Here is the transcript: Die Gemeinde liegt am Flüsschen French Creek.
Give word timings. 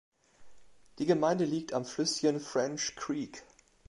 Die 0.97 1.05
Gemeinde 1.05 1.45
liegt 1.45 1.73
am 1.73 1.85
Flüsschen 1.85 2.39
French 2.39 2.95
Creek. 2.95 3.43